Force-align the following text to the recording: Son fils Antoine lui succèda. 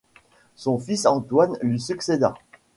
Son 0.55 0.79
fils 0.79 1.05
Antoine 1.05 1.59
lui 1.61 1.79
succèda. 1.79 2.33